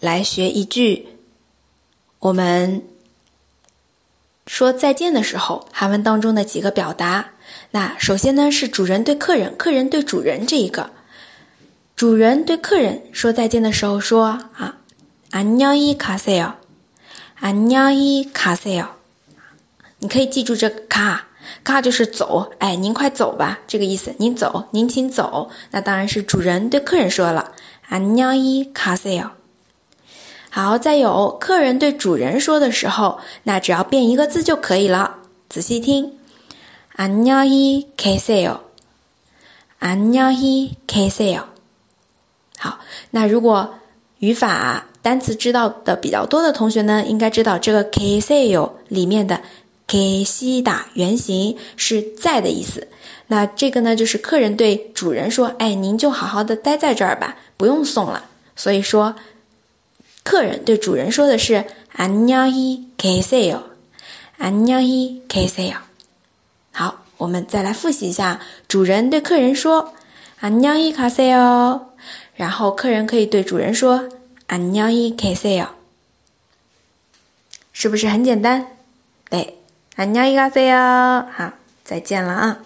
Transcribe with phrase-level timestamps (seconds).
[0.00, 1.08] 来学一句
[2.18, 2.82] 我们
[4.46, 7.30] 说再见的时候韩文当中的几个表达。
[7.72, 10.90] 那首先呢是主人对客人，客人对主人这一个。
[11.94, 14.78] 主人对客人说再见的时候说啊，
[15.30, 16.54] 안녕히가세 요，
[17.40, 18.86] 안녕히가세 요。
[19.98, 21.20] 你可以记住这个가
[21.62, 24.14] 嘎就是走，哎，您快走吧，这个意思。
[24.18, 25.50] 您走，您请走。
[25.70, 27.52] 那当然是主人对客人说了，
[27.88, 29.30] 안녕히가세 요。
[30.56, 35.16] 好，再有客人对主人说的时候，那只要变一个字就可以了。
[35.48, 36.12] 仔细听，
[36.96, 38.60] 안녕히계세 요，
[39.80, 41.44] 안녕히계세 요。
[42.58, 42.78] 好，
[43.10, 43.74] 那如果
[44.18, 49.40] 语法单词知道的比较多的同学呢，应该知道这个계세요里面的。
[49.84, 52.88] 给西打原形是在的意思，
[53.26, 58.24] 那这个呢就是客人对主人说：“哎，您就好好的待在这儿吧，不用送了。”
[58.56, 59.14] 所以说，
[60.26, 61.64] 客人对主人说的是“
[61.96, 63.62] 안녕히계세 요，
[64.38, 65.76] 안녕히계세 요。
[66.72, 69.92] ”好，我们再来复习一下，主人对客人说“
[70.40, 71.80] 안녕히가세 요”，
[72.34, 74.08] 然后客人可以对主人说“
[74.48, 75.68] 안녕히계세 요”，
[77.72, 78.66] 是不是很简单？
[79.30, 79.58] 对。
[79.94, 81.52] 안녕히가세요好，
[81.84, 82.58] 再见了啊。